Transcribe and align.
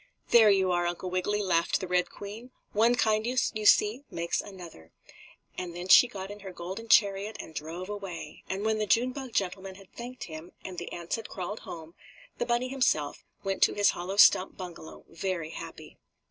"There 0.29 0.49
you 0.49 0.71
are, 0.71 0.87
Uncle 0.87 1.11
Wiggily!" 1.11 1.43
laughed 1.43 1.79
the 1.79 1.87
Red 1.87 2.09
Queen. 2.09 2.49
"One 2.71 2.95
kindness, 2.95 3.51
you 3.53 3.67
see, 3.67 4.03
makes 4.09 4.41
another," 4.41 4.91
and 5.59 5.75
then 5.75 5.89
she 5.89 6.07
got 6.07 6.31
in 6.31 6.39
her 6.39 6.51
golden 6.51 6.87
chariot 6.89 7.37
and 7.39 7.53
drove 7.53 7.87
away, 7.87 8.41
and 8.49 8.65
when 8.65 8.79
the 8.79 8.87
June 8.87 9.11
bug 9.11 9.31
gentleman 9.31 9.75
had 9.75 9.93
thanked 9.93 10.23
him, 10.23 10.53
and 10.65 10.79
the 10.79 10.91
ants 10.91 11.17
had 11.17 11.29
crawled 11.29 11.59
home, 11.59 11.93
the 12.39 12.47
bunny 12.47 12.69
himself 12.69 13.23
went 13.43 13.61
to 13.61 13.75
his 13.75 13.91
hollow 13.91 14.17
stump 14.17 14.57
bungalow 14.57 15.05
very 15.07 15.51
happy. 15.51 15.99